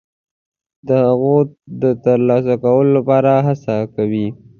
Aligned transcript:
د 0.87 0.89
هغو 1.05 1.35
د 1.81 1.83
ترلاسه 2.03 2.53
کولو 2.63 2.91
لپاره 2.97 3.31
هڅه 3.47 3.75
کوي. 3.95 4.27